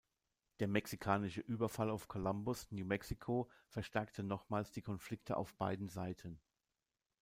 Der 0.59 0.67
mexikanische 0.67 1.41
Überfall 1.41 1.91
auf 1.91 2.07
Columbus, 2.07 2.71
New 2.71 2.85
Mexico, 2.85 3.47
verstärkte 3.67 4.23
nochmals 4.23 4.71
die 4.71 4.81
Konflikte 4.81 5.37
auf 5.37 5.53
beiden 5.53 5.89
Seiten. 5.89 6.41